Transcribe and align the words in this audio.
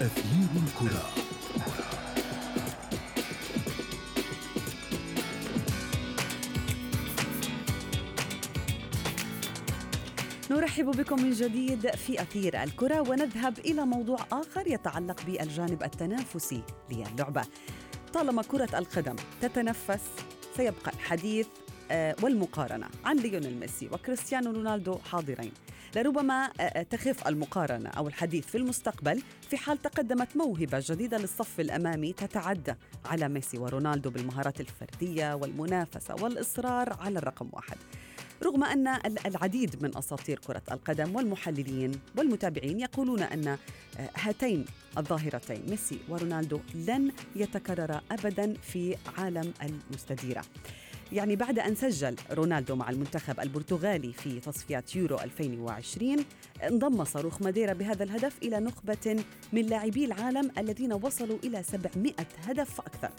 أثير 0.00 0.48
الكرة. 0.66 1.08
نرحب 10.50 10.84
بكم 10.84 11.22
من 11.22 11.30
جديد 11.30 11.90
في 11.90 12.22
أثير 12.22 12.62
الكرة 12.62 13.00
ونذهب 13.00 13.58
إلى 13.58 13.86
موضوع 13.86 14.18
آخر 14.32 14.66
يتعلق 14.66 15.20
بالجانب 15.26 15.82
التنافسي 15.82 16.62
للعبة. 16.90 17.42
طالما 18.14 18.42
كرة 18.42 18.78
القدم 18.78 19.16
تتنفس 19.42 20.02
سيبقى 20.56 20.92
الحديث 20.92 21.46
والمقارنة. 22.22 22.88
عن 23.04 23.16
ليونيل 23.16 23.60
ميسي 23.60 23.88
وكريستيانو 23.92 24.50
رونالدو 24.50 24.98
حاضرين. 24.98 25.52
لربما 25.96 26.44
آه، 26.44 26.62
آه، 26.62 26.82
تخف 26.82 27.28
المقارنة 27.28 27.88
أو 27.88 28.08
الحديث 28.08 28.46
في 28.46 28.58
المستقبل 28.58 29.22
في 29.50 29.56
حال 29.56 29.82
تقدمت 29.82 30.36
موهبة 30.36 30.84
جديدة 30.86 31.18
للصف 31.18 31.60
الأمامي 31.60 32.12
تتعدى 32.12 32.74
على 33.04 33.28
ميسي 33.28 33.58
ورونالدو 33.58 34.10
بالمهارات 34.10 34.60
الفردية 34.60 35.34
والمنافسة 35.34 36.14
والإصرار 36.14 36.92
على 37.00 37.18
الرقم 37.18 37.48
واحد. 37.52 37.76
رغم 38.42 38.64
أن 38.64 38.88
العديد 39.26 39.82
من 39.82 39.96
أساطير 39.96 40.38
كرة 40.38 40.62
القدم 40.72 41.16
والمحللين 41.16 41.92
والمتابعين 42.16 42.80
يقولون 42.80 43.22
أن 43.22 43.58
هاتين 44.16 44.64
الظاهرتين 44.98 45.62
ميسي 45.70 45.98
ورونالدو 46.08 46.60
لن 46.74 47.12
يتكررا 47.36 48.00
أبدا 48.10 48.54
في 48.62 48.96
عالم 49.18 49.52
المستديرة. 49.62 50.42
يعني 51.12 51.36
بعد 51.36 51.58
أن 51.58 51.74
سجل 51.74 52.16
رونالدو 52.30 52.74
مع 52.74 52.90
المنتخب 52.90 53.40
البرتغالي 53.40 54.12
في 54.12 54.40
تصفيات 54.40 54.96
يورو 54.96 55.18
2020 55.18 56.16
انضم 56.62 57.04
صاروخ 57.04 57.42
ماديرا 57.42 57.72
بهذا 57.72 58.04
الهدف 58.04 58.38
إلى 58.42 58.60
نخبة 58.60 59.24
من 59.52 59.62
لاعبي 59.62 60.04
العالم 60.04 60.50
الذين 60.58 60.92
وصلوا 60.92 61.38
إلى 61.44 61.62
700 61.62 62.14
هدف 62.46 62.74
فأكثر. 62.74 63.10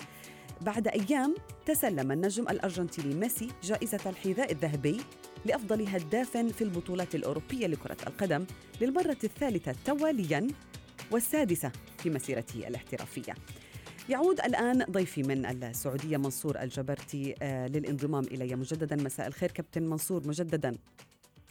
بعد 0.61 0.87
أيام 0.87 1.35
تسلم 1.65 2.11
النجم 2.11 2.49
الأرجنتيني 2.49 3.15
ميسي 3.15 3.47
جائزة 3.63 3.99
الحذاء 4.05 4.51
الذهبي 4.51 4.97
لأفضل 5.45 5.87
هداف 5.87 6.37
في 6.37 6.63
البطولات 6.63 7.15
الأوروبية 7.15 7.67
لكرة 7.67 7.97
القدم 8.07 8.45
للمرة 8.81 9.17
الثالثة 9.23 9.75
توالياً 9.85 10.47
والسادسة 11.11 11.71
في 11.97 12.09
مسيرته 12.09 12.67
الاحترافية. 12.67 13.33
يعود 14.09 14.39
الآن 14.39 14.85
ضيفي 14.91 15.23
من 15.23 15.45
السعودية 15.45 16.17
منصور 16.17 16.59
الجبرتي 16.61 17.35
آه، 17.41 17.67
للانضمام 17.67 18.23
إلي. 18.23 18.55
مجددا 18.55 18.95
مساء 18.95 19.27
الخير 19.27 19.51
كابتن 19.51 19.83
منصور 19.83 20.27
مجددا. 20.27 20.77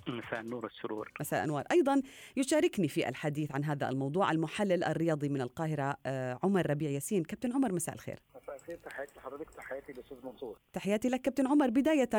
مساء 0.09 0.41
النور 0.41 0.65
والسرور. 0.65 1.12
مساء 1.21 1.45
انوار 1.45 1.65
أيضا 1.73 2.03
يشاركني 2.37 2.89
في 2.89 3.09
الحديث 3.09 3.53
عن 3.53 3.65
هذا 3.65 3.89
الموضوع 3.89 4.31
المحلل 4.31 4.84
الرياضي 4.84 5.29
من 5.29 5.41
القاهرة 5.41 5.97
آه، 6.07 6.39
عمر 6.43 6.71
ربيع 6.71 6.91
ياسين. 6.91 7.25
كابتن 7.25 7.53
عمر 7.53 7.73
مساء 7.73 7.95
الخير. 7.95 8.19
مساء 8.43 8.57
الخير 8.57 8.77
تحياتي 8.77 9.12
لحضرتك 9.17 9.51
تحياتي 9.51 9.93
للاستاذ 9.93 10.17
منصور. 10.25 10.59
تحياتي 10.73 11.09
لك 11.09 11.21
كابتن 11.21 11.47
عمر. 11.47 11.71
بداية 11.71 12.11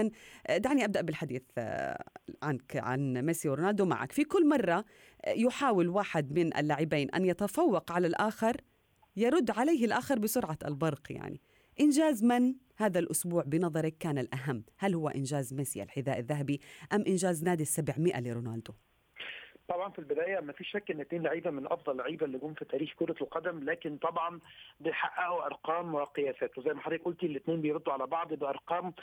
آه، 0.47 0.57
دعني 0.57 0.85
أبدأ 0.85 1.01
بالحديث 1.01 1.43
عنك 2.43 2.75
عن 2.75 3.13
ميسي 3.13 3.49
ورونالدو 3.49 3.85
معك. 3.85 4.11
في 4.11 4.23
كل 4.23 4.49
مرة 4.49 4.85
يحاول 5.27 5.87
واحد 5.87 6.39
من 6.39 6.57
اللاعبين 6.57 7.09
أن 7.09 7.25
يتفوق 7.25 7.91
على 7.91 8.07
الآخر 8.07 8.61
يرد 9.17 9.51
عليه 9.51 9.85
الآخر 9.85 10.19
بسرعة 10.19 10.57
البرق 10.65 11.11
يعني. 11.11 11.41
إنجاز 11.79 12.23
من 12.23 12.55
هذا 12.75 12.99
الأسبوع 12.99 13.43
بنظرك 13.43 13.97
كان 13.99 14.17
الأهم؟ 14.17 14.63
هل 14.77 14.95
هو 14.95 15.09
إنجاز 15.09 15.53
ميسي 15.53 15.83
الحذاء 15.83 16.19
الذهبي 16.19 16.61
أم 16.93 17.01
إنجاز 17.07 17.43
نادي 17.43 17.63
السبعمائة 17.63 18.19
لرونالدو؟ 18.19 18.73
طبعا 19.67 19.89
في 19.89 19.99
البداية 19.99 20.39
ما 20.39 20.53
فيش 20.53 20.71
شك 20.71 20.91
إن 20.91 21.01
اثنين 21.01 21.23
لعيبة 21.23 21.51
من 21.51 21.65
أفضل 21.65 21.91
اللعيبة 21.91 22.25
اللي 22.25 22.37
جم 22.37 22.53
في 22.53 22.65
تاريخ 22.65 22.93
كرة 22.99 23.15
القدم 23.21 23.63
لكن 23.69 23.97
طبعا 23.97 24.39
بيحققوا 24.79 25.45
أرقام 25.45 25.95
وقياسات. 25.95 26.57
وزي 26.57 26.73
ما 26.73 26.81
حضرتك 26.81 27.03
قلتي 27.03 27.25
الاثنين 27.25 27.61
بيردوا 27.61 27.93
على 27.93 28.07
بعض 28.07 28.33
بأرقام 28.33 28.93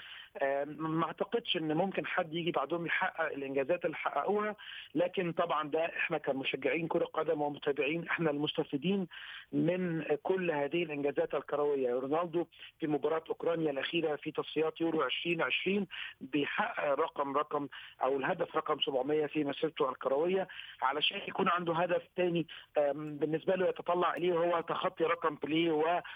ما 0.67 1.07
أعتقدش 1.07 1.57
إن 1.57 1.75
ممكن 1.77 2.07
حد 2.07 2.35
يجي 2.35 2.51
بعدهم 2.51 2.87
يحقق 2.87 3.27
الإنجازات 3.33 3.85
اللي 3.85 3.97
حققوها. 3.97 4.57
لكن 4.95 5.33
طبعا 5.33 5.69
ده 5.69 5.85
إحنا 5.87 6.19
كمشجعين 6.19 6.89
كرة 6.89 7.05
قدم 7.05 7.43
ومتابعين 7.43 8.09
إحنا 8.09 8.31
المستفيدين 8.31 9.07
من 9.53 10.03
كل 10.23 10.51
هذه 10.51 10.83
الإنجازات 10.83 11.35
الكروية. 11.35 11.91
رونالدو 11.95 12.47
في 12.81 12.87
مباراة 12.87 13.25
أوكرانيا 13.29 13.71
الأخيرة 13.71 14.17
في 14.17 14.31
تصفيات 14.31 14.81
يورو 14.81 15.03
2020 15.03 15.87
بيحقق 16.21 16.85
رقم 16.95 17.37
رقم 17.37 17.69
أو 18.03 18.17
الهدف 18.17 18.57
رقم 18.57 18.81
700 18.81 19.27
في 19.27 19.45
مسيرته 19.45 19.91
الكروية. 19.91 20.49
علشان 20.83 21.21
يكون 21.29 21.49
عنده 21.49 21.75
هدف 21.75 22.03
ثاني 22.17 22.47
بالنسبة 22.95 23.55
له 23.55 23.69
يتطلع 23.69 24.15
إليه 24.15 24.33
هو 24.33 24.61
تخطي 24.61 25.05
رقم 25.05 25.35
بليه 25.35 25.73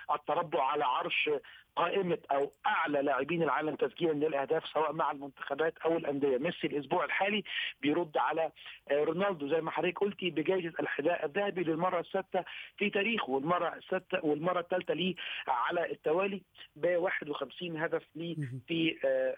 والتربع 0.08 0.62
على 0.64 0.84
عرش 0.84 1.30
قائمة 1.78 2.18
أو 2.30 2.52
أعلى 2.66 3.02
لاعبين 3.02 3.42
العالم 3.42 3.74
تسجيلا 3.74 4.12
للاهداف 4.12 4.66
سواء 4.66 4.92
مع 4.92 5.10
المنتخبات 5.10 5.78
أو 5.78 5.96
الأندية. 5.96 6.38
ميسي 6.38 6.66
الأسبوع 6.66 7.04
الحالي 7.04 7.44
بيرد 7.80 8.16
على 8.16 8.50
رونالدو. 8.92 9.48
زي 9.48 9.60
ما 9.60 9.70
حضرتك 9.70 9.98
قلتي 9.98 10.30
بجائزة 10.30 10.72
الحذاء 10.80 11.24
الذهبي 11.24 11.62
للمرة 11.64 12.00
السادسة 12.00 12.44
في 12.76 12.90
تاريخه 12.90 13.30
والمرة 13.30 13.74
السادسة 13.76 14.24
والمرة 14.24 14.60
الثالثة 14.60 14.94
ليه 14.94 15.14
على 15.48 15.92
التوالي 15.92 16.42
ب 16.76 16.86
51 16.86 17.76
هدف 17.76 18.02
ليه 18.14 18.36
في 18.68 18.96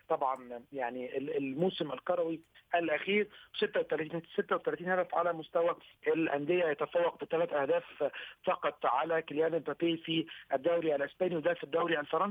طبعا 0.08 0.62
يعني 0.72 1.18
الموسم 1.18 1.92
الكروي 1.92 2.40
الأخير. 2.74 3.28
36 3.58 4.22
36 4.36 4.88
هدف 4.88 5.14
على 5.14 5.32
مستوى 5.32 5.76
الأندية. 6.06 6.64
يتفوق 6.64 7.24
بثلاث 7.24 7.52
أهداف 7.52 8.10
فقط 8.44 8.86
على 8.86 9.22
كيليان 9.22 9.54
امبابي 9.54 9.96
في 9.96 10.26
الدوري 10.52 10.94
الإسباني 10.94 11.36
وده 11.36 11.54
في 11.54 11.64
الدوري 11.64 12.00
الفرنسي. 12.00 12.29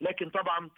لكن 0.00 0.30
طبعا 0.30 0.70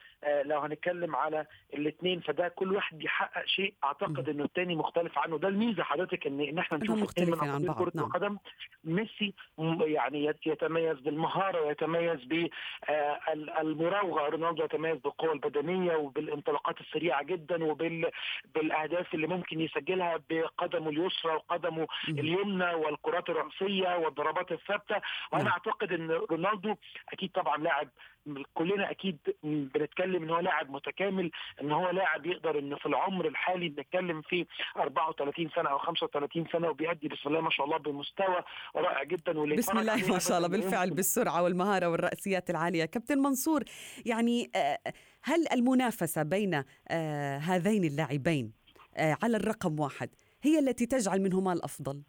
لو 0.44 0.58
هنتكلم 0.60 1.16
على 1.16 1.46
الاثنين 1.74 2.20
فده 2.20 2.48
كل 2.48 2.72
واحد 2.74 2.98
بيحقق 2.98 3.46
شيء. 3.46 3.74
أعتقد 3.84 4.28
إنه 4.28 4.44
الثاني 4.44 4.76
مختلف 4.76 5.18
عنه. 5.18 5.38
ده 5.38 5.48
الميزة 5.48 5.82
حضرتك 5.82 6.26
إن 6.26 6.40
إن 6.40 6.58
إحنا 6.58 6.78
نشوف 6.78 7.02
اثنين 7.02 7.30
من 7.30 7.38
عن 7.50 7.64
بعض 7.64 7.78
كرة 7.78 7.92
القدم. 8.00 8.38
ميسي 8.84 9.34
يعني 9.80 10.34
يتميز 10.46 10.98
بالمهارة 11.00 11.62
ويتميز 11.62 12.24
بالمراوغه 12.24 14.28
رونالدو 14.28 14.64
يتميز 14.64 14.96
بالقوة 14.98 15.32
البدنية 15.32 15.96
وبالانطلاقات 15.96 16.80
السريعة 16.80 17.22
جدا 17.22 17.64
وبالاهداف 17.64 19.14
اللي 19.14 19.26
ممكن 19.26 19.60
يسجلها 19.60 20.20
بقدمه 20.30 20.88
اليسرى 20.90 21.32
وقدمه 21.34 21.86
اليمنى 22.08 22.74
والكرات 22.74 23.30
الرأسية 23.30 23.96
والضربات 23.96 24.52
الثابتة. 24.52 25.00
وأنا 25.32 25.50
أعتقد 25.50 25.92
أن 25.92 26.10
رونالدو 26.10 26.74
أكيد 27.12 27.30
طبعا 27.30 27.56
لاعب 27.56 27.88
كلنا 28.54 28.90
أكيد 28.90 29.18
بنتكلم 29.42 30.22
إن 30.22 30.30
هو 30.30 30.40
لاعب 30.40 30.70
متكامل 30.70 31.30
إن 31.60 31.72
هو 31.72 31.90
لاعب 31.90 32.26
يقدر 32.26 32.58
انه 32.58 32.76
في 32.76 32.86
العمر 32.86 33.28
الحالي 33.28 33.68
بنتكلم 33.68 34.22
في 34.22 34.46
34 34.76 35.50
سنة 35.56 35.70
أو 35.70 35.78
35 35.78 36.46
سنة 36.52 36.68
وبيأدي 36.68 37.08
بسم 37.08 37.28
الله 37.28 37.40
ما 37.40 37.50
شاء 37.50 37.66
الله 37.66 37.76
بمستوى 37.76 38.42
رائع 38.76 39.04
جدا. 39.04 39.56
بسم 39.56 39.78
الله 39.78 40.10
ما 40.12 40.18
شاء 40.18 40.36
الله 40.36 40.48
بالفعل 40.48 40.90
بالسرعة 40.90 41.42
والمهارة 41.42 41.86
والرأسيات 41.86 42.50
العالية. 42.50 42.84
كابتن 42.84 43.18
منصور 43.18 43.64
يعني 44.06 44.50
هل 45.22 45.46
المنافسة 45.52 46.22
بين 46.22 46.64
هذين 47.40 47.84
اللاعبين 47.84 48.52
على 48.96 49.36
الرقم 49.36 49.80
واحد 49.80 50.10
هي 50.42 50.58
التي 50.58 50.86
تجعل 50.86 51.22
منهما 51.22 51.52
الأفضل؟ 51.52 52.02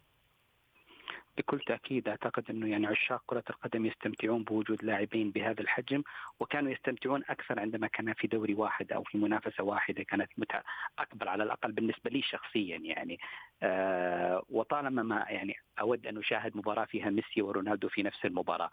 بكل 1.38 1.60
تأكيد 1.60 2.08
أعتقد 2.08 2.44
أنه 2.50 2.68
يعني 2.68 2.86
عشاق 2.86 3.22
كرة 3.26 3.44
القدم 3.50 3.86
يستمتعون 3.86 4.44
بوجود 4.44 4.84
لاعبين 4.84 5.30
بهذا 5.30 5.60
الحجم 5.60 6.02
وكانوا 6.40 6.72
يستمتعون 6.72 7.22
أكثر 7.28 7.60
عندما 7.60 7.86
كان 7.86 8.12
في 8.12 8.26
دوري 8.26 8.54
واحد 8.54 8.92
أو 8.92 9.02
في 9.04 9.18
منافسة 9.18 9.64
واحدة 9.64 10.02
كانت 10.02 10.30
متعه 10.38 10.62
أكبر 10.98 11.28
على 11.28 11.42
الأقل 11.42 11.72
بالنسبة 11.72 12.10
لي 12.10 12.22
شخصيا 12.22 12.76
يعني. 12.76 13.18
آه 13.62 14.42
وطالما 14.48 15.02
ما 15.02 15.26
يعني 15.28 15.54
أود 15.80 16.06
أن 16.06 16.18
أشاهد 16.18 16.56
مباراة 16.56 16.84
فيها 16.84 17.10
ميسي 17.10 17.42
ورونالدو 17.42 17.88
في 17.88 18.02
نفس 18.02 18.24
المباراة. 18.24 18.70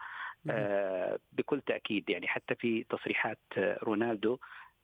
آه 0.50 1.20
بكل 1.32 1.62
تأكيد 1.62 2.10
يعني 2.10 2.28
حتى 2.28 2.56
في 2.56 2.84
تصريحات 2.90 3.40
رونالدو 3.58 4.38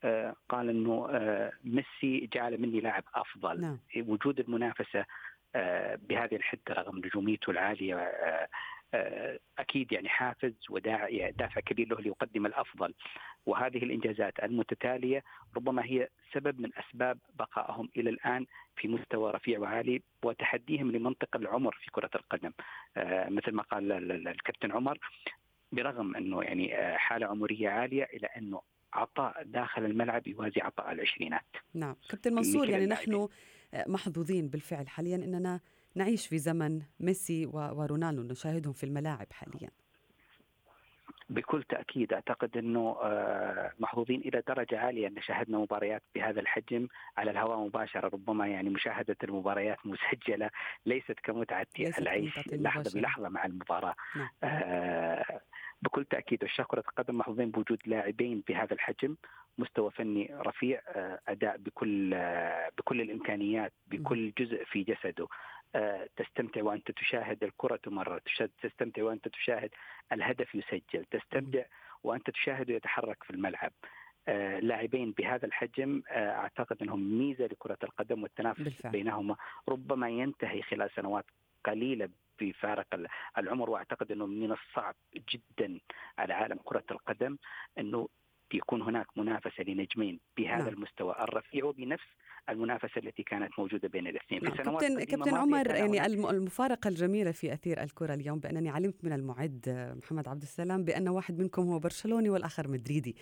آه 0.03 0.35
قال 0.49 0.69
أنه 0.69 1.07
آه 1.11 1.51
ميسي 1.63 2.29
جعل 2.33 2.61
مني 2.61 2.79
لاعب 2.79 3.03
أفضل. 3.15 3.61
نعم. 3.61 3.79
وجود 3.97 4.39
المنافسة 4.39 5.05
بهذه 6.09 6.35
الحدة 6.35 6.73
رغم 6.73 6.97
نجوميته 6.97 7.51
العالية 7.51 8.11
أكيد 9.59 9.91
يعني 9.91 10.09
حافز 10.09 10.53
وداعي 10.69 11.31
دافع 11.31 11.61
كبير 11.61 11.87
له 11.87 12.01
ليقدم 12.01 12.45
الأفضل. 12.45 12.93
وهذه 13.45 13.77
الإنجازات 13.77 14.39
المتتالية 14.43 15.23
ربما 15.55 15.85
هي 15.85 16.07
سبب 16.33 16.59
من 16.61 16.69
أسباب 16.77 17.17
بقائهم 17.39 17.89
إلى 17.97 18.09
الآن 18.09 18.45
في 18.75 18.87
مستوى 18.87 19.31
رفيع 19.31 19.59
وعالي 19.59 20.01
وتحديهم 20.23 20.91
لمنطق 20.91 21.35
العمر 21.35 21.77
في 21.81 21.91
كرة 21.91 22.09
القدم. 22.15 22.51
مثل 23.37 23.51
ما 23.51 23.63
قال 23.63 23.91
الكابتن 24.27 24.71
عمر 24.71 24.97
برغم 25.71 26.15
أنه 26.15 26.43
يعني 26.43 26.97
حالة 26.97 27.27
عمرية 27.27 27.69
عالية 27.69 28.03
الا 28.03 28.37
أنه 28.37 28.61
عطاء 28.95 29.43
داخل 29.43 29.85
الملعب 29.85 30.27
يوازي 30.27 30.61
عطاء 30.61 30.91
العشرينات. 30.91 31.45
نعم. 31.73 31.95
كابتن 32.09 32.33
منصور 32.33 32.69
يعني 32.69 32.85
نحن 32.85 33.27
محظوظين 33.87 34.47
بالفعل 34.47 34.87
حاليا 34.89 35.15
إننا 35.15 35.59
نعيش 35.95 36.27
في 36.27 36.37
زمن 36.37 36.81
ميسي 36.99 37.45
ورونالدو 37.45 38.23
نشاهدهم 38.23 38.73
في 38.73 38.83
الملاعب 38.83 39.27
حاليا. 39.31 39.69
بكل 41.29 41.63
تأكيد 41.63 42.13
أعتقد 42.13 42.57
إنه 42.57 42.97
آه، 43.01 43.73
محظوظين 43.79 44.19
إلى 44.19 44.43
درجة 44.47 44.79
عالية. 44.79 45.07
ان 45.07 45.21
شاهدنا 45.21 45.57
مباريات 45.57 46.03
بهذا 46.15 46.39
الحجم 46.39 46.87
على 47.17 47.31
الهواء 47.31 47.57
مباشرة 47.57 48.07
ربما 48.07 48.47
يعني 48.47 48.69
مشاهدة 48.69 49.17
المباريات 49.23 49.77
مسجلة 49.85 50.49
ليست 50.85 51.19
كمتعة 51.23 51.67
العيش 51.79 52.47
لحظة 52.47 52.99
بلحظة 52.99 53.29
مع 53.29 53.45
المباراة. 53.45 53.95
نعم. 54.15 54.29
آه 54.43 55.41
بكل 55.81 56.05
تأكيد 56.05 56.43
عشاق 56.43 56.67
كرة 56.67 56.79
القدم 56.79 57.17
محظوظين 57.17 57.51
بوجود 57.51 57.79
لاعبين 57.85 58.43
بهذا 58.47 58.73
الحجم 58.73 59.15
مستوى 59.57 59.91
فني 59.91 60.31
رفيع 60.33 60.81
آه، 60.87 61.19
أداء 61.27 61.57
بكل 61.57 62.13
آه، 62.13 62.71
بكل 62.77 63.01
الإمكانيات 63.01 63.73
بكل 63.87 64.33
جزء 64.37 64.63
في 64.63 64.83
جسده. 64.83 65.27
آه، 65.75 66.09
تستمتع 66.15 66.63
وأنت 66.63 66.91
تشاهد 66.91 67.43
الكرة 67.43 67.75
تمرر 67.75 68.21
تستمتع 68.61 69.03
وأنت 69.03 69.27
تشاهد 69.27 69.69
الهدف 70.11 70.55
يسجل 70.55 71.05
تستمتع 71.11 71.63
وأنت 72.03 72.29
تشاهده 72.29 72.73
يتحرك 72.73 73.23
في 73.23 73.29
الملعب. 73.29 73.71
لاعبين 74.59 75.11
بهذا 75.11 75.45
الحجم 75.45 76.01
أعتقد 76.09 76.77
أنهم 76.81 77.17
ميزة 77.17 77.45
لكرة 77.45 77.77
القدم 77.83 78.23
والتنافس 78.23 78.61
بالفعل. 78.61 78.91
بينهما 78.91 79.35
ربما 79.69 80.09
ينتهي 80.09 80.61
خلال 80.61 80.89
سنوات 80.95 81.25
قليلة 81.65 82.09
في 82.37 82.53
فارق 82.53 82.87
العمر 83.37 83.69
وأعتقد 83.69 84.11
إنه 84.11 84.25
من 84.25 84.51
الصعب 84.51 84.95
جدا 85.15 85.79
على 86.17 86.33
عالم 86.33 86.59
كرة 86.63 86.83
القدم 86.91 87.37
إنه 87.77 88.07
يكون 88.53 88.81
هناك 88.81 89.07
منافسة 89.15 89.63
لنجمين 89.63 90.19
بهذا 90.37 90.63
نعم. 90.63 90.67
المستوى 90.67 91.15
الرفيع 91.19 91.65
وبنفس 91.65 92.05
المنافسة 92.49 92.97
التي 92.97 93.23
كانت 93.23 93.59
موجودة 93.59 93.87
بين 93.87 94.07
الاثنين 94.07 94.43
نعم. 94.43 94.55
في 94.55 94.63
سنوات 94.63 94.81
كابتن 94.81 95.03
كابتن 95.03 95.35
عمر 95.35 95.67
يعني 95.67 96.05
المفارقة 96.05 96.87
الجميلة 96.87 97.31
في 97.31 97.53
أثير 97.53 97.83
الكرة 97.83 98.13
اليوم 98.13 98.39
بأنني 98.39 98.69
علمت 98.69 99.05
من 99.05 99.13
المعد 99.13 99.93
محمد 100.03 100.27
عبد 100.27 100.41
السلام 100.41 100.83
بأن 100.83 101.07
واحد 101.07 101.39
منكم 101.39 101.61
هو 101.61 101.79
برشلوني 101.79 102.29
والآخر 102.29 102.67
مدريدي 102.67 103.15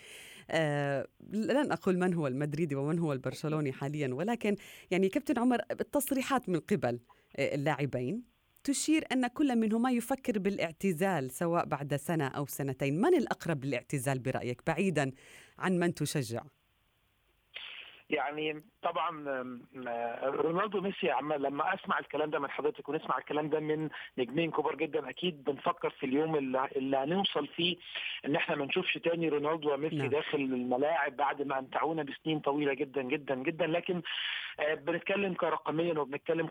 آه 0.50 1.08
لن 1.34 1.72
أقول 1.72 1.98
من 1.98 2.14
هو 2.14 2.28
المدريدي 2.28 2.76
ومن 2.76 3.00
هو 3.00 3.14
البرشلوني 3.14 3.72
حاليا 3.72 4.14
ولكن 4.14 4.56
يعني 4.92 5.10
كابتن 5.10 5.40
عمر 5.40 5.60
التصريحات 5.72 6.50
من 6.50 6.60
قبل 6.60 7.00
اللاعبين 7.40 8.33
تشير 8.64 9.06
أن 9.12 9.28
كل 9.28 9.56
منهما 9.56 9.92
يفكر 9.92 10.40
بالاعتزال 10.40 11.32
سواء 11.32 11.66
بعد 11.66 11.96
سنة 11.96 12.28
أو 12.28 12.46
سنتين 12.46 13.02
من 13.02 13.14
الأقرب 13.16 13.66
للاعتزال 13.66 14.20
برأيك 14.20 14.62
بعيدا 14.68 15.12
عن 15.60 15.80
من 15.80 15.94
تشجع؟ 15.94 16.44
يعني 18.10 18.64
طبعا 18.82 19.24
رونالدو 20.24 20.82
ميسي 20.82 21.12
عم 21.12 21.34
لما 21.34 21.74
أسمع 21.74 22.00
الكلام 22.00 22.30
ده 22.30 22.40
من 22.40 22.50
حضرتك 22.50 22.90
ونسمع 22.90 23.18
الكلام 23.18 23.50
ده 23.50 23.60
من 23.60 23.90
نجمين 24.18 24.52
كبار 24.52 24.76
جدا 24.76 25.10
أكيد 25.10 25.44
بنفكر 25.44 25.90
في 25.90 26.06
اليوم 26.06 26.36
اللي, 26.36 26.68
اللي 26.76 26.98
هنوصل 26.98 27.48
فيه 27.48 27.78
إن 28.26 28.36
إحنا 28.36 28.56
ما 28.56 28.66
نشوفش 28.66 28.94
تاني 28.98 29.30
رونالدو 29.30 29.74
وميسي 29.74 29.96
نعم. 29.96 30.10
داخل 30.10 30.38
الملاعب 30.38 31.16
بعد 31.16 31.42
ما 31.42 31.60
امتعونا 31.60 32.04
بسنين 32.04 32.40
طويلة 32.40 32.74
جدا 32.74 33.02
جدا 33.02 33.36
جدا 33.36 33.68
لكن 33.68 34.02
آه، 34.60 34.74
بنتكلم 34.74 35.34
كرقميا 35.34 36.00
وبنتكلم 36.00 36.50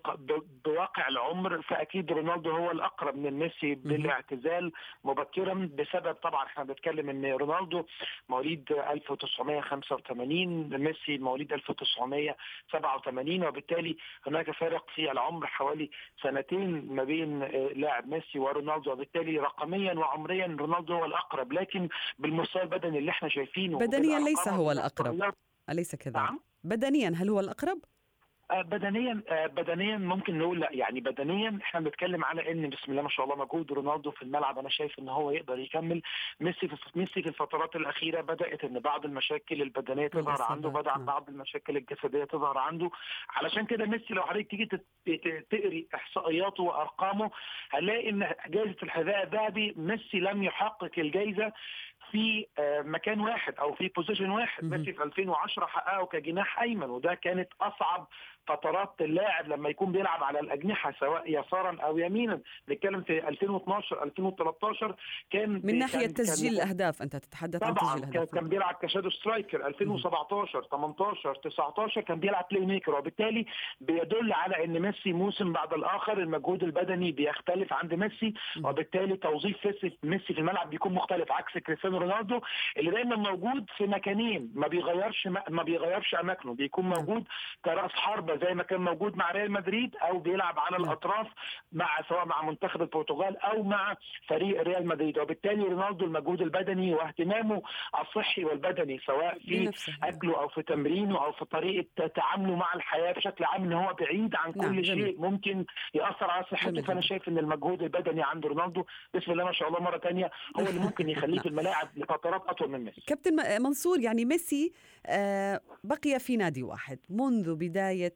بواقع 0.64 1.08
العمر 1.08 1.62
فأكيد 1.62 2.12
رونالدو 2.12 2.50
هو 2.50 2.70
الأقرب 2.70 3.16
من 3.16 3.38
ميسي 3.38 3.74
بالاعتزال 3.74 4.72
مبكرا 5.04 5.70
بسبب 5.78 6.14
طبعا 6.14 6.46
إحنا 6.46 6.64
بنتكلم 6.64 7.10
إن 7.10 7.24
رونالدو 7.24 7.84
مواليد 8.28 8.72
1985 8.72 10.80
ميسي 10.80 11.18
مواليد 11.18 11.51
1987 11.52 13.44
وبالتالي 13.44 13.96
هناك 14.26 14.50
فارق 14.50 14.84
في 14.94 15.12
العمر 15.12 15.46
حوالي 15.46 15.90
سنتين 16.22 16.94
ما 16.94 17.04
بين 17.04 17.42
آه، 17.42 17.48
لاعب 17.74 18.08
ميسي 18.08 18.38
ورونالدو 18.38 18.92
وبالتالي 18.92 19.38
رقميا 19.38 19.94
وعمريا 19.94 20.46
رونالدو 20.46 20.94
هو 20.94 21.04
الأقرب 21.04 21.52
لكن 21.52 21.88
بالمستوى 22.18 22.62
البدني 22.62 22.98
اللي 22.98 23.10
إحنا 23.10 23.28
شايفينه 23.28 23.78
بدنيا 23.78 24.18
ليس 24.18 24.48
هو 24.48 24.72
الأقرب 24.72 25.32
أليس 25.70 25.94
كذلك؟ 25.94 26.16
نعم؟ 26.16 26.40
بدنيا 26.64 27.12
هل 27.16 27.28
هو 27.30 27.40
الأقرب؟ 27.40 27.78
آه، 28.52 28.62
بدنيا 28.62 29.22
آه، 29.28 29.46
بدنيا 29.46 29.96
ممكن 29.96 30.38
نقول 30.38 30.60
لا. 30.60 30.68
يعني 30.72 31.00
بدنيا 31.00 31.58
إحنا 31.62 31.80
بنتكلم 31.80 32.24
على 32.24 32.52
إن 32.52 32.70
بسم 32.70 32.90
الله 32.92 33.02
ما 33.02 33.08
شاء 33.08 33.24
الله 33.24 33.36
مجهود 33.36 33.72
رونالدو 33.72 34.10
في 34.10 34.22
الملعب. 34.22 34.58
أنا 34.58 34.68
شايف 34.68 34.98
إن 34.98 35.08
هو 35.08 35.30
يقدر 35.30 35.58
يكمل. 35.58 36.02
ميسي 36.40 36.68
في 36.68 36.76
ميسي 36.94 37.22
في 37.22 37.28
الفترات 37.28 37.76
الأخيرة 37.76 38.20
بدأت 38.20 38.64
إن 38.64 38.78
بعض 38.78 39.04
المشاكل 39.04 39.62
البدنية 39.62 40.06
تظهر 40.08 40.42
عنده 40.42 40.68
بدأ. 40.68 40.96
بعض 40.98 41.28
المشاكل 41.28 41.76
الجسدية 41.76 42.24
تظهر 42.24 42.58
عنده. 42.58 42.90
علشان 43.30 43.66
كده 43.66 43.84
ميسي 43.86 44.14
لو 44.14 44.22
حضرتك 44.22 44.50
تيجي 44.50 44.66
تقري 45.50 45.86
إحصائياته 45.94 46.62
وأرقامه 46.62 47.30
هنلاقي 47.70 48.10
إن 48.10 48.28
جائزة 48.48 48.76
الحذاء 48.82 49.22
الذهبي 49.22 49.74
ميسي 49.76 50.20
لم 50.20 50.42
يحقق 50.42 50.90
الجائزة 50.98 51.52
في 52.10 52.46
آه، 52.58 52.80
مكان 52.80 53.20
واحد 53.20 53.54
أو 53.58 53.74
في 53.74 53.88
position 53.88 54.30
واحد. 54.30 54.64
ميسي 54.64 54.92
في 54.92 55.02
2010 55.02 55.66
حققه 55.66 56.06
كجناح 56.06 56.60
أيمن 56.60 56.90
وده 56.90 57.14
كانت 57.14 57.48
أصعب 57.60 58.08
فترات 58.46 58.94
اللاعب 59.00 59.48
لما 59.48 59.68
يكون 59.68 59.92
بيلعب 59.92 60.24
على 60.24 60.40
الأجنحة 60.40 60.94
سواء 61.00 61.22
يسارا 61.26 61.76
أو 61.80 61.98
يمينا 61.98 62.40
نتكلم 62.68 63.02
في 63.02 63.28
2012 63.28 64.02
2013 64.02 64.96
كان 65.30 65.60
من 65.64 65.78
ناحية 65.78 66.06
تسجيل 66.06 66.52
الأهداف 66.52 67.02
أنت 67.02 67.16
تتحدث 67.16 67.62
عن 67.62 67.74
تسجيل 67.74 68.08
الأهداف. 68.08 68.34
كان 68.34 68.48
بيلعب 68.48 68.74
ك 68.82 68.86
shadow 68.86 69.10
striker 69.10 69.66
2017 69.66 70.62
18 70.70 71.34
19 71.34 72.00
كان 72.00 72.20
بيلعب 72.20 72.44
playmaker 72.50 72.94
وبالتالي 72.94 73.46
بيدل 73.80 74.32
على 74.32 74.64
إن 74.64 74.80
ميسي 74.80 75.12
موسم 75.12 75.52
بعد 75.52 75.72
الآخر 75.72 76.18
المجهود 76.18 76.62
البدني 76.62 77.12
بيختلف 77.12 77.72
عند 77.72 77.94
ميسي 77.94 78.34
وبالتالي 78.64 79.16
توظيف 79.16 79.56
ميسي 80.02 80.34
في 80.34 80.38
الملعب 80.38 80.70
بيكون 80.70 80.94
مختلف 80.94 81.32
عكس 81.32 81.58
كريستيانو 81.58 81.98
رونالدو 81.98 82.40
اللي 82.76 82.90
دايما 82.90 83.16
موجود 83.16 83.66
في 83.76 83.86
مكانين 83.86 84.52
ما 84.54 84.68
بيغيرش 84.68 85.28
ما 85.48 85.62
بيغيرش 85.62 86.14
أماكنه 86.14 86.54
بيكون 86.54 86.84
موجود 86.84 87.24
كرأس 87.64 87.90
حربه 88.32 88.46
زي 88.46 88.54
ما 88.54 88.62
كان 88.62 88.80
موجود 88.80 89.16
مع 89.16 89.30
ريال 89.30 89.52
مدريد 89.52 89.96
أو 89.96 90.18
بيلعب 90.18 90.58
على 90.58 90.76
الأطراف 90.76 91.26
مع 91.72 92.02
سواء 92.08 92.26
مع 92.26 92.42
منتخب 92.42 92.82
البرتغال 92.82 93.36
أو 93.36 93.62
مع 93.62 93.96
فريق 94.28 94.62
ريال 94.62 94.86
مدريد. 94.86 95.18
وبالتالي 95.18 95.62
رونالدو 95.62 96.04
المجهود 96.04 96.42
البدني 96.42 96.94
واهتمامه 96.94 97.62
الصحي 98.00 98.44
والبدني 98.44 99.00
سواء 99.06 99.38
في 99.38 99.70
أكله 100.02 100.40
أو 100.40 100.48
في 100.48 100.62
تمرينه 100.62 101.24
أو 101.24 101.32
في 101.32 101.44
طريقة 101.44 102.06
تعامله 102.06 102.56
مع 102.56 102.74
الحياة 102.74 103.12
بشكل 103.12 103.44
عام 103.44 103.64
إن 103.64 103.72
هو 103.72 103.94
بعيد 103.94 104.34
عن 104.34 104.52
نعم، 104.56 104.74
كل 104.74 104.84
شيء 104.84 105.20
ممكن 105.20 105.64
يأثر 105.94 106.30
على 106.30 106.44
صحته. 106.44 106.82
فأنا 106.82 107.00
شايف 107.00 107.28
إن 107.28 107.38
المجهود 107.38 107.82
البدني 107.82 108.22
عند 108.22 108.46
رونالدو 108.46 108.84
بسم 109.14 109.32
الله 109.32 109.44
ما 109.44 109.52
شاء 109.52 109.68
الله 109.68 109.80
مرة 109.80 109.98
ثانية 109.98 110.30
هو 110.60 110.66
اللي 110.66 110.80
ممكن 110.80 111.08
يخليه 111.08 111.40
في 111.40 111.48
الملاعب 111.52 111.88
لفترات 111.96 112.42
أطول 112.46 112.70
من 112.70 112.84
ميسي. 112.84 113.02
كابتن 113.06 113.62
منصور 113.62 114.00
يعني 114.00 114.24
ميسي 114.24 114.72
آه، 115.06 115.60
بقي 115.84 116.18
في 116.18 116.36
نادي 116.36 116.62
واحد 116.62 116.98
منذ 117.10 117.54
بداية 117.54 118.14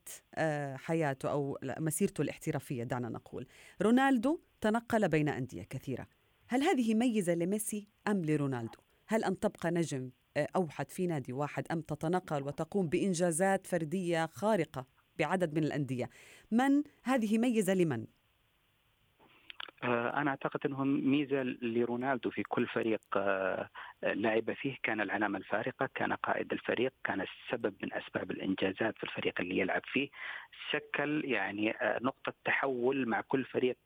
حياته 0.75 1.31
أو 1.31 1.59
مسيرته 1.63 2.23
الاحترافية 2.23 2.85
دعنا 2.85 3.09
نقول. 3.09 3.47
رونالدو 3.83 4.41
تنقل 4.61 5.09
بين 5.09 5.29
أندية 5.29 5.63
كثيرة. 5.63 6.07
هل 6.49 6.63
هذه 6.63 6.95
ميزة 6.95 7.35
لميسي 7.35 7.89
أم 8.09 8.25
لرونالدو؟ 8.25 8.79
هل 9.07 9.25
أن 9.25 9.41
تبقى 9.41 9.71
نجم 9.71 10.11
آه، 10.37 10.49
أوحد 10.57 10.91
في 10.91 11.07
نادي 11.07 11.33
واحد 11.33 11.67
أم 11.73 11.81
تتنقل 11.81 12.43
وتقوم 12.43 12.89
بإنجازات 12.89 13.67
فردية 13.67 14.27
خارقة 14.27 14.87
بعدد 15.19 15.55
من 15.55 15.65
الأندية؟ 15.65 16.11
من 16.51 16.83
هذه 17.03 17.39
ميزة 17.39 17.75
لمن؟ 17.75 18.01
آه، 18.01 18.07
أنا 19.85 20.31
أعتقد 20.31 20.61
انه 20.67 20.85
ميزة 20.85 21.43
لرونالدو 21.43 22.31
في 22.31 22.43
كل 22.43 22.67
فريق 22.67 23.01
آه، 23.17 23.69
لعب 24.03 24.53
فيه. 24.53 24.77
كان 24.83 25.01
العلامة 25.01 25.39
الفارقة، 25.39 25.89
كان 25.95 26.13
قائد 26.13 26.53
الفريق، 26.53 26.93
كان 27.05 27.21
السبب 27.21 27.75
من 27.83 27.93
أسباب 27.93 28.31
الإنجازات 28.31 28.99
في 28.99 29.05
الفريق 29.05 29.41
اللي 29.41 29.59
يلعب 29.59 29.83
فيه، 29.85 30.09
شكل 30.71 31.25
يعني 31.25 31.71
آه، 31.71 31.99
نقطة 32.03 32.33
تحول 32.45 33.09
مع 33.09 33.21
كل 33.21 33.45
فريق 33.45 33.77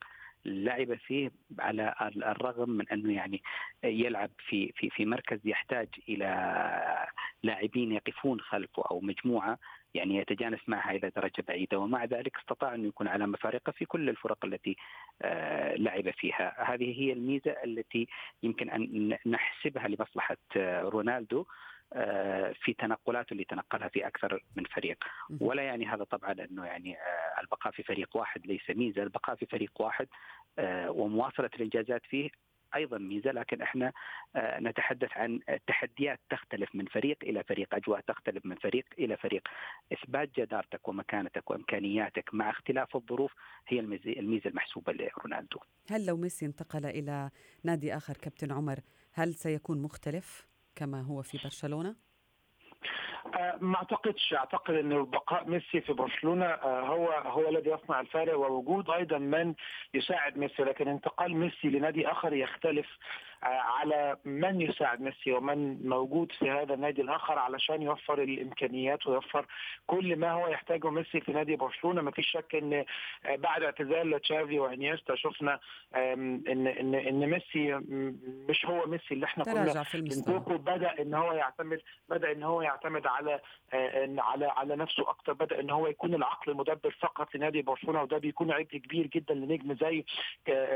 لعب 0.45 0.95
فيه 0.95 1.31
على 1.59 1.93
الرغم 2.15 2.69
من 2.69 2.89
أنه 2.89 3.13
يعني 3.13 3.41
يلعب 3.83 4.31
في 4.49 4.71
في 4.75 4.89
في 4.89 5.05
مركز 5.05 5.39
يحتاج 5.45 5.87
إلى 6.09 6.25
لاعبين 7.43 7.91
يقفون 7.91 8.39
خلفه 8.39 8.83
أو 8.91 8.99
مجموعة. 9.01 9.59
يعني 9.93 10.17
يتجانس 10.17 10.59
معها 10.67 10.91
إلى 10.91 11.11
درجه 11.15 11.43
بعيده 11.47 11.79
ومع 11.79 12.05
ذلك 12.05 12.37
استطاع 12.37 12.75
أن 12.75 12.85
يكون 12.85 13.07
علامه 13.07 13.37
فارقه 13.37 13.71
في 13.71 13.85
كل 13.85 14.09
الفرق 14.09 14.45
التي 14.45 14.77
آه، 15.21 15.75
لعب 15.75 16.09
فيها، 16.11 16.73
هذه 16.73 17.01
هي 17.01 17.13
الميزة 17.13 17.51
التي 17.51 18.07
يمكن 18.43 18.69
أن 18.69 19.17
نحسبها 19.25 19.87
لمصلحة 19.87 20.37
آه، 20.57 20.81
رونالدو 20.81 21.45
آه، 21.93 22.53
في 22.61 22.73
تنقلاته 22.73 23.31
اللي 23.33 23.43
تنقلها 23.43 23.87
في 23.87 24.07
أكثر 24.07 24.43
من 24.55 24.63
فريق. 24.63 24.97
ولا 25.39 25.63
يعني 25.63 25.85
هذا 25.85 26.03
طبعا 26.03 26.31
أنه 26.31 26.65
يعني 26.65 26.97
البقاء 27.41 27.73
في 27.73 27.83
فريق 27.83 28.17
واحد 28.17 28.47
ليس 28.47 28.69
ميزة. 28.69 29.03
البقاء 29.03 29.35
في 29.35 29.45
فريق 29.45 29.71
واحد 29.81 30.07
ومواصلة 30.89 31.49
الإنجازات 31.55 32.01
فيه 32.05 32.29
أيضا 32.75 32.97
ميزة 32.97 33.31
لكن 33.31 33.61
إحنا 33.61 33.91
آه، 34.35 34.59
نتحدث 34.59 35.09
عن 35.15 35.39
تحديات 35.67 36.19
تختلف 36.29 36.75
من 36.75 36.85
فريق 36.85 37.17
إلى 37.23 37.43
فريق، 37.43 37.75
أجواء 37.75 37.99
تختلف 37.99 38.45
من 38.45 38.55
فريق 38.55 38.85
إلى 38.99 39.17
فريق، 39.17 39.47
إثبات 39.93 40.39
جدارتك 40.39 40.87
ومكانتك 40.87 41.51
وإمكانياتك 41.51 42.33
مع 42.33 42.49
اختلاف 42.49 42.95
الظروف 42.95 43.33
هي 43.67 43.79
الميزة 43.79 44.49
المحسوبة 44.49 44.93
لرونالدو. 44.93 45.59
هل 45.89 46.05
لو 46.05 46.17
ميسي 46.17 46.45
انتقل 46.45 46.85
إلى 46.85 47.29
نادي 47.63 47.97
آخر 47.97 48.13
كابتن 48.13 48.51
عمر 48.51 48.79
هل 49.13 49.33
سيكون 49.33 49.81
مختلف 49.81 50.47
كما 50.75 51.01
هو 51.01 51.21
في 51.21 51.37
برشلونة؟ 51.43 51.95
آه، 53.35 53.57
ما 53.61 53.75
أعتقدش. 53.75 54.33
أعتقد 54.33 54.73
إن 54.73 55.05
بقاء 55.05 55.49
ميسي 55.49 55.81
في 55.81 55.93
برشلونة 55.93 56.45
آه، 56.45 56.81
هو 56.81 57.07
هو 57.11 57.49
الذي 57.49 57.69
يصنع 57.69 57.99
الفارق 57.99 58.37
ووجود 58.37 58.89
أيضا 58.89 59.17
من 59.17 59.53
يساعد 59.93 60.37
ميسي 60.37 60.63
لكن 60.63 60.87
انتقال 60.87 61.35
ميسي 61.35 61.67
لنادي 61.69 62.07
آخر 62.11 62.33
يختلف 62.33 62.87
على 63.43 64.17
من 64.25 64.61
يساعد 64.61 65.01
ميسي 65.01 65.31
ومن 65.31 65.87
موجود 65.89 66.31
في 66.31 66.49
هذا 66.51 66.73
النادي 66.73 67.01
الآخر 67.01 67.39
علشان 67.39 67.81
يوفر 67.81 68.21
الإمكانيات 68.23 69.07
ويوفر 69.07 69.45
كل 69.87 70.15
ما 70.15 70.31
هو 70.31 70.47
يحتاجه 70.47 70.89
ميسي 70.89 71.21
في 71.21 71.31
نادي 71.31 71.55
برشلونة. 71.55 72.01
ما 72.01 72.11
فيش 72.11 72.27
شك 72.27 72.55
إن 72.55 72.85
بعد 73.25 73.63
اعتزال 73.63 74.21
تشافي 74.21 74.59
وإنيستا 74.59 75.15
شفنا 75.15 75.59
إن 75.95 76.41
إن 76.47 76.95
إن 76.95 77.29
ميسي 77.29 77.73
مش 78.49 78.65
هو 78.65 78.85
ميسي 78.85 79.13
اللي 79.13 79.25
إحنا 79.25 79.43
كنا 79.43 79.83
بنشوفه. 79.93 80.57
بدأ 80.57 81.01
إن 81.01 81.13
هو 81.13 81.33
يعتمد 81.33 81.81
بدأ 82.09 82.31
إن 82.31 82.43
هو 82.43 82.61
يعتمد 82.61 83.07
على 83.07 83.39
على 84.17 84.45
على 84.45 84.75
نفسه 84.75 85.09
أكتر. 85.09 85.33
بدأ 85.33 85.59
إن 85.59 85.69
هو 85.69 85.87
يكون 85.87 86.13
العقل 86.15 86.51
المدبر 86.51 86.97
فقط 86.99 87.35
لنادي 87.35 87.61
برشلونة 87.61 88.01
وده 88.01 88.17
بيكون 88.17 88.51
عبء 88.51 88.77
كبير 88.77 89.07
جدا 89.07 89.33
لنجم 89.33 89.73
زي 89.73 90.05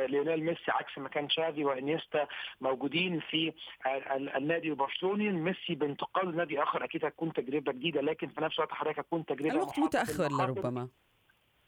ليونيل 0.08 0.44
ميسي 0.44 0.72
عكس 0.72 0.98
ما 0.98 1.10
كان 1.10 1.28
تشافي 1.28 1.66
وإنيستا. 1.66 2.28
موجودين 2.62 3.20
في 3.20 3.54
النادي 4.38 4.70
البرشلوني. 4.70 5.32
ميسي 5.32 5.76
بانتقال 5.76 6.32
لنادي 6.32 6.64
آخر. 6.64 6.84
أكيد 6.84 7.06
هتكون 7.06 7.34
تجربة 7.34 7.72
جديدة 7.72 8.02
لكن 8.02 8.28
في 8.28 8.42
نفس 8.42 8.56
الوقت 8.60 8.72
حضرتك 8.72 9.00
هتكون 9.00 9.26
تجربة 9.26 9.52
الوقت 9.52 9.80
متأخر 9.80 10.32
لربما. 10.32 10.88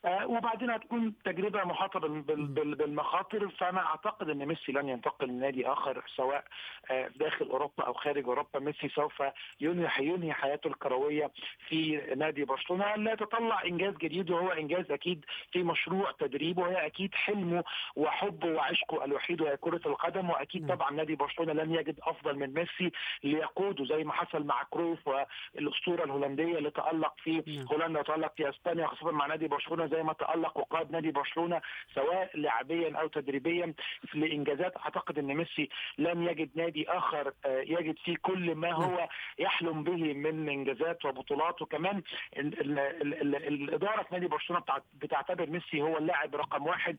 وبعدين 0.05 0.69
هتكون 0.69 1.13
تجربة 1.25 1.63
محاطة 1.63 1.99
بالمخاطر. 1.99 3.49
فأنا 3.49 3.85
أعتقد 3.85 4.29
إن 4.29 4.45
ميسي 4.45 4.71
لن 4.71 4.89
ينتقل 4.89 5.27
لنادي 5.27 5.67
آخر 5.67 6.03
سواء 6.15 6.43
آه، 6.91 7.07
داخل 7.15 7.45
أوروبا 7.49 7.83
أو 7.83 7.93
خارج 7.93 8.25
أوروبا. 8.25 8.59
ميسي 8.59 8.89
سوف 8.89 9.23
ينهي 9.61 10.05
ينهي 10.05 10.33
حياته 10.33 10.67
الكروية 10.67 11.31
في 11.67 12.01
نادي 12.17 12.45
برشلونة. 12.45 12.95
لا 12.95 13.13
يتطلع 13.13 13.63
إنجاز 13.65 13.93
جديد 13.93 14.31
وهو 14.31 14.49
إنجاز 14.49 14.91
أكيد 14.91 15.25
في 15.51 15.63
مشروع 15.63 16.11
تدريبه. 16.11 16.61
وهي 16.61 16.85
أكيد 16.85 17.15
حلمه 17.15 17.63
وحبه 17.95 18.47
وعشقه 18.47 19.05
الوحيد 19.05 19.41
وهي 19.41 19.57
كرة 19.57 19.81
القدم. 19.85 20.29
وأكيد. 20.29 20.67
طبعا 20.67 20.91
نادي 20.91 21.15
برشلونة 21.15 21.53
لن 21.53 21.73
يجد 21.75 21.99
أفضل 22.03 22.39
من 22.39 22.53
ميسي 22.53 22.91
ليقوده 23.23 23.85
زي 23.85 24.03
ما 24.03 24.13
حصل 24.13 24.43
مع 24.43 24.63
كرويف 24.63 25.07
والأسطورة 25.07 26.03
الهولندية 26.03 26.57
اللي 26.57 26.71
تألق 26.71 27.13
في 27.23 27.43
نعم. 27.47 27.65
هولندا 27.67 27.99
وتألق 27.99 28.33
في 28.37 28.49
إسبانيا 28.49 28.87
خاصة 28.87 29.11
مع 29.11 29.25
نادي 29.25 29.47
برشلونة. 29.47 29.86
زي 29.87 30.03
ما 30.03 30.13
تألق 30.13 30.57
وقاد 30.57 30.91
نادي 30.91 31.11
برشلونة 31.11 31.61
سواء 31.95 32.29
لاعبيا 32.33 32.97
أو 32.97 33.07
تدريبيا 33.07 33.73
في 34.07 34.15
الإنجازات 34.15 34.77
أعتقد 34.77 35.19
إن 35.19 35.35
ميسي 35.35 35.69
لم 35.97 36.23
يجد 36.23 36.49
نادي 36.55 36.89
آخر 36.89 37.33
آه، 37.45 37.61
يجد 37.61 37.95
فيه 38.05 38.15
كل 38.21 38.55
ما. 38.55 38.67
هو 38.77 39.09
يحلم 39.39 39.83
به 39.83 40.13
من 40.13 40.49
إنجازات 40.49 41.05
وبطولات 41.05 41.61
وكمان 41.61 42.01
الاداره 42.37 44.03
في 44.03 44.09
نادي 44.11 44.27
برشلونة 44.27 44.63
بتعتبر 44.93 45.49
ميسي 45.49 45.81
هو 45.81 45.97
اللاعب 45.97 46.35
رقم 46.35 46.65
واحد 46.67 46.97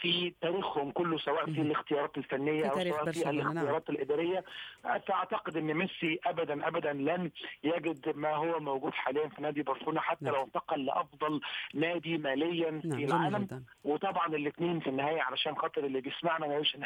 في 0.00 0.32
تاريخهم 0.40 0.90
كله 0.90 1.18
سواء 1.18 1.44
في 1.44 1.60
الاختيارات 1.60 2.18
الفنية 2.18 2.66
أو 2.66 2.80
سواء 2.80 3.10
في 3.12 3.24
نعم. 3.24 3.40
الاختيارات 3.40 3.90
الإدارية 3.90 4.44
فأعتقد 4.82 5.56
إن 5.56 5.74
ميسي 5.74 6.18
ابدا 6.26 6.68
ابدا 6.68 6.92
لن 6.92 7.30
يجد 7.64 8.16
ما 8.16 8.34
هو 8.34 8.60
موجود 8.60 8.92
حاليا 8.92 9.28
في 9.28 9.42
نادي 9.42 9.62
برشلونة 9.62 10.00
حتى 10.00 10.24
نعم. 10.24 10.34
لو 10.34 10.44
انتقل 10.44 10.84
لأفضل 10.84 11.40
نادي 11.74 12.18
ماليا 12.28 12.70
نعم 12.70 12.80
في 12.80 13.04
العالم. 13.04 13.44
جدا. 13.44 13.64
وطبعا 13.84 14.26
الاثنين 14.26 14.80
في 14.80 14.90
النهاية 14.90 15.20
علشان 15.20 15.56
خاطر 15.56 15.86
اللي 15.86 16.00
بيسمعنا 16.00 16.46
ما 16.46 16.52
يقولش 16.52 16.76
إن 16.76 16.82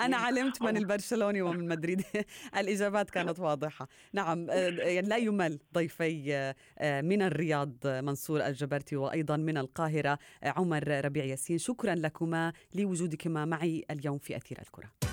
أنا 0.00 0.16
علمت 0.16 0.62
من 0.62 0.76
البرشلوني 0.76 1.42
ومن 1.42 1.68
مدريد. 1.68 2.02
الإجابات 2.58 3.10
كانت 3.10 3.40
واضحة. 3.40 3.88
نعم 4.12 4.50
آه، 4.50 4.68
يعني 4.68 5.08
لا 5.08 5.16
يمل 5.16 5.58
ضيفي 5.74 6.34
آه، 6.78 7.00
من 7.00 7.22
الرياض 7.22 7.86
منصور 7.86 8.46
الجبرتي 8.46 8.96
وأيضا 8.96 9.36
من 9.36 9.58
القاهرة 9.58 10.18
عمر 10.42 11.04
ربيع 11.04 11.24
ياسين. 11.24 11.58
شكرا 11.58 11.94
لكما 11.94 12.52
لوجودكما 12.74 13.44
معي 13.44 13.84
اليوم 13.90 14.18
في 14.18 14.36
أثير 14.36 14.58
الكرة. 14.62 15.11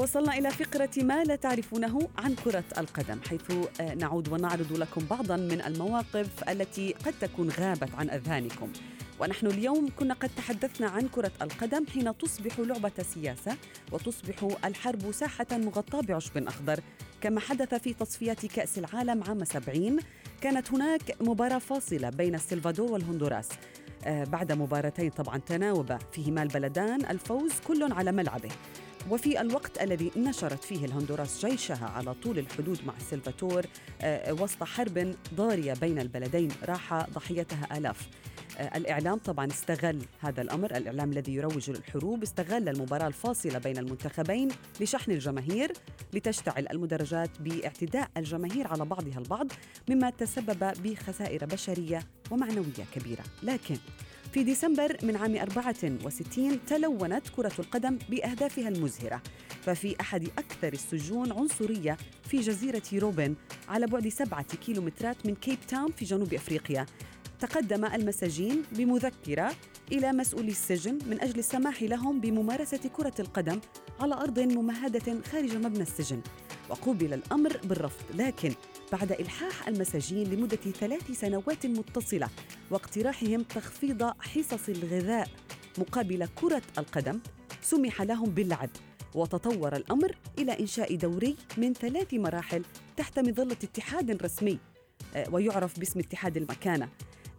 وصلنا 0.00 0.38
إلى 0.38 0.50
فقرة 0.50 0.90
ما 1.02 1.24
لا 1.24 1.36
تعرفونه 1.36 2.08
عن 2.18 2.34
كرة 2.34 2.64
القدم 2.78 3.20
حيث 3.28 3.52
آه، 3.80 3.94
نعود 3.94 4.28
ونعرض 4.28 4.72
لكم 4.72 5.06
بعضا 5.10 5.36
من 5.36 5.62
المواقف 5.66 6.48
التي 6.48 6.94
قد 7.06 7.14
تكون 7.20 7.50
غابت 7.50 7.94
عن 7.94 8.10
أذهانكم. 8.10 8.72
ونحن 9.20 9.46
اليوم 9.46 9.88
كنا 9.98 10.14
قد 10.14 10.30
تحدثنا 10.36 10.88
عن 10.88 11.08
كرة 11.08 11.32
القدم 11.42 11.86
حين 11.86 12.18
تصبح 12.18 12.58
لعبة 12.58 13.02
سياسة 13.14 13.56
وتصبح 13.92 14.48
الحرب 14.64 15.12
ساحة 15.12 15.46
مغطاة 15.52 16.00
بعشب 16.00 16.48
أخضر. 16.48 16.80
كما 17.20 17.40
حدث 17.40 17.74
في 17.74 17.94
تصفيات 17.94 18.46
كأس 18.46 18.78
العالم 18.78 19.24
عام 19.24 19.44
70 19.44 19.98
كانت 20.40 20.72
هناك 20.72 21.16
مباراة 21.20 21.58
فاصلة 21.58 22.10
بين 22.10 22.34
السلفادور 22.34 22.92
والهندوراس. 22.92 23.48
آه، 24.04 24.24
بعد 24.24 24.52
مباراتين 24.52 25.10
طبعا 25.10 25.38
تناوب 25.38 25.98
فيهما 26.12 26.42
البلدان 26.42 27.06
الفوز 27.06 27.52
كل 27.66 27.92
على 27.92 28.12
ملعبه. 28.12 28.50
وفي 29.10 29.40
الوقت 29.40 29.82
الذي 29.82 30.10
نشرت 30.16 30.64
فيه 30.64 30.84
الهندوراس 30.84 31.46
جيشها 31.46 31.86
على 31.86 32.14
طول 32.14 32.38
الحدود 32.38 32.78
مع 32.86 32.96
السلفاتور 32.96 33.66
آه، 34.02 34.32
وسط 34.32 34.64
حرب 34.64 35.14
ضارية 35.34 35.74
بين 35.74 35.98
البلدين 35.98 36.50
راح 36.64 37.06
ضحيتها 37.10 37.78
آلاف. 37.78 38.08
آه، 38.58 38.76
الإعلام 38.76 39.18
طبعا 39.18 39.46
استغل 39.46 40.02
هذا 40.20 40.42
الأمر 40.42 40.76
الإعلام 40.76 41.12
الذي 41.12 41.34
يروج 41.34 41.70
للحروب 41.70 42.22
استغل 42.22 42.68
المباراة 42.68 43.06
الفاصلة 43.06 43.58
بين 43.58 43.78
المنتخبين 43.78 44.48
لشحن 44.80 45.12
الجماهير 45.12 45.72
لتشتعل 46.12 46.66
المدرجات 46.70 47.30
باعتداء 47.40 48.10
الجماهير 48.16 48.66
على 48.66 48.84
بعضها 48.84 49.18
البعض 49.18 49.46
مما 49.88 50.10
تسبب 50.10 50.72
بخسائر 50.82 51.44
بشرية 51.44 52.02
ومعنوية 52.30 52.84
كبيرة. 52.94 53.24
لكن 53.42 53.76
في 54.32 54.42
ديسمبر 54.42 54.96
من 55.02 55.16
عام 55.16 55.36
64 55.36 56.64
تلونت 56.66 57.28
كرة 57.28 57.52
القدم 57.58 57.98
بأهدافها 58.10 58.68
المزهرة. 58.68 59.22
ففي 59.62 59.96
أحد 60.00 60.28
أكثر 60.38 60.72
السجون 60.72 61.32
عنصرية 61.32 61.96
في 62.24 62.40
جزيرة 62.40 62.82
روبن 62.94 63.34
على 63.68 63.86
بعد 63.86 64.08
سبعة 64.08 64.56
كيلومترات 64.66 65.26
من 65.26 65.34
كيب 65.34 65.58
تاون 65.68 65.92
في 65.92 66.04
جنوب 66.04 66.34
أفريقيا. 66.34 66.86
تقدم 67.40 67.84
المساجين 67.84 68.62
بمذكرة 68.72 69.52
إلى 69.92 70.12
مسؤولي 70.12 70.50
السجن 70.50 70.98
من 71.06 71.20
أجل 71.20 71.38
السماح 71.38 71.82
لهم 71.82 72.20
بممارسة 72.20 72.90
كرة 72.96 73.14
القدم 73.20 73.60
على 74.00 74.14
أرض 74.14 74.38
ممهدة 74.38 75.20
خارج 75.32 75.56
مبنى 75.56 75.82
السجن. 75.82 76.20
وقوبل 76.70 77.14
الأمر 77.14 77.56
بالرفض 77.64 78.04
لكن 78.14 78.54
بعد 78.92 79.12
إلحاح 79.12 79.68
المساجين 79.68 80.30
لمدة 80.30 80.56
ثلاث 80.56 81.10
سنوات 81.10 81.66
متصلة 81.66 82.28
واقتراحهم 82.70 83.42
تخفيض 83.42 84.02
حصص 84.02 84.68
الغذاء 84.68 85.28
مقابل 85.78 86.28
كرة 86.34 86.62
القدم 86.78 87.20
سمح 87.62 88.02
لهم 88.02 88.30
باللعب. 88.30 88.70
وتطور 89.14 89.76
الأمر 89.76 90.16
إلى 90.38 90.60
إنشاء 90.60 90.96
دوري 90.96 91.36
من 91.56 91.72
ثلاث 91.72 92.14
مراحل 92.14 92.64
تحت 92.96 93.18
مظلة 93.18 93.56
اتحاد 93.64 94.22
رسمي 94.22 94.58
آه، 95.14 95.26
ويعرف 95.32 95.78
باسم 95.78 96.00
اتحاد 96.00 96.36
المكانة. 96.36 96.88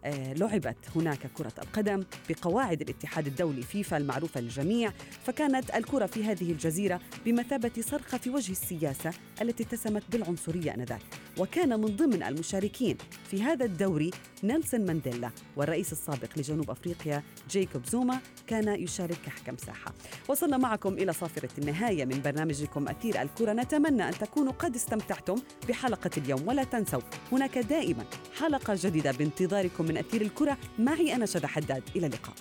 آه، 0.04 0.32
لعبت 0.32 0.76
هناك 0.96 1.26
كرة 1.34 1.52
القدم 1.58 2.04
بقواعد 2.28 2.80
الاتحاد 2.80 3.26
الدولي 3.26 3.62
فيفا 3.62 3.96
المعروفة 3.96 4.40
للجميع 4.40 4.92
فكانت 5.24 5.74
الكرة 5.74 6.06
في 6.06 6.24
هذه 6.24 6.52
الجزيرة 6.52 7.00
بمثابة 7.26 7.72
صرخة 7.80 8.18
في 8.18 8.30
وجه 8.30 8.52
السياسة 8.52 9.10
التي 9.42 9.62
اتسمت 9.62 10.02
بالعنصرية 10.12 10.74
آنذاك. 10.74 11.02
وكان 11.38 11.80
من 11.80 11.96
ضمن 11.96 12.22
المشاركين 12.22 12.96
في 13.30 13.42
هذا 13.42 13.64
الدوري 13.64 14.10
نيلسون 14.44 14.86
مانديلا 14.86 15.30
والرئيس 15.56 15.92
السابق 15.92 16.28
لجنوب 16.36 16.70
أفريقيا 16.70 17.22
جيكوب 17.50 17.86
زوما 17.86 18.20
كان 18.46 18.68
يشارك 18.68 19.16
كحكم 19.26 19.56
ساحة. 19.56 19.94
وصلنا 20.28 20.56
معكم 20.56 20.92
إلى 20.92 21.12
صافرة 21.12 21.50
النهاية 21.58 22.04
من 22.04 22.22
برنامجكم 22.22 22.88
أثير 22.88 23.22
الكرة. 23.22 23.52
نتمنى 23.52 24.08
أن 24.08 24.12
تكونوا 24.12 24.52
قد 24.52 24.74
استمتعتم 24.74 25.36
بحلقة 25.68 26.10
اليوم 26.16 26.48
ولا 26.48 26.64
تنسوا 26.64 27.00
هناك 27.32 27.58
دائما 27.58 28.04
حلقة 28.38 28.78
جديدة 28.82 29.12
بانتظاركم 29.12 29.84
من 29.84 29.96
أثير 29.96 30.20
الكرة. 30.20 30.58
معي 30.78 31.14
أنا 31.14 31.26
شذى 31.26 31.46
حداد 31.46 31.82
إلى 31.96 32.06
اللقاء. 32.06 32.34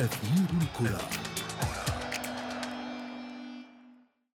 أثير 0.00 0.46
الكرة. 0.62 1.21